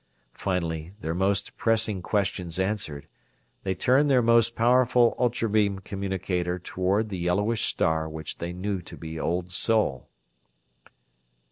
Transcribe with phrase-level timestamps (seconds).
[0.33, 3.07] Finally, their most pressing questions answered,
[3.61, 8.81] they turned their most powerful ultra beam communicator toward the yellowish star which they knew
[8.81, 10.09] to be Old Sol.